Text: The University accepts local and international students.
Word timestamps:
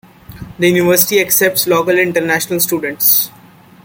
The 0.57 0.67
University 0.67 1.19
accepts 1.21 1.67
local 1.67 1.91
and 1.91 1.99
international 1.99 2.59
students. 2.59 3.29